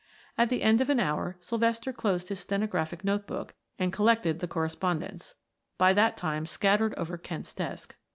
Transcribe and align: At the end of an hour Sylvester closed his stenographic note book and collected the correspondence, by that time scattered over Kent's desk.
At 0.35 0.49
the 0.49 0.63
end 0.63 0.81
of 0.81 0.89
an 0.89 0.99
hour 0.99 1.37
Sylvester 1.41 1.93
closed 1.93 2.29
his 2.29 2.39
stenographic 2.39 3.03
note 3.03 3.27
book 3.27 3.53
and 3.77 3.93
collected 3.93 4.39
the 4.39 4.47
correspondence, 4.47 5.35
by 5.77 5.93
that 5.93 6.17
time 6.17 6.47
scattered 6.47 6.95
over 6.97 7.19
Kent's 7.19 7.53
desk. 7.53 7.95